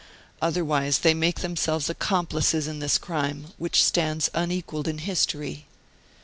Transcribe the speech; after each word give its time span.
Otherwise 0.41 0.97
they 0.97 1.13
make 1.13 1.41
themselves 1.41 1.87
accomplices 1.87 2.65
in 2.67 2.79
this 2.79 2.97
crime, 2.97 3.53
which 3.59 3.83
stands 3.83 4.31
unequalled 4.33 4.87
in 4.87 4.97
history. 4.97 5.67